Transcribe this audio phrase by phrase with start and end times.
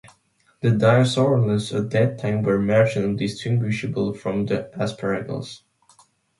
[0.61, 5.61] The Dioscoreales at that time were marginally distinguishable from the Asparagales.